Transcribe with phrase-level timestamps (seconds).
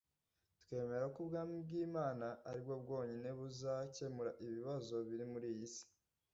[0.65, 5.85] twemera ko ubwami bw imana ari bwo bwonyine buzakemura ibibazo biri muri iyi si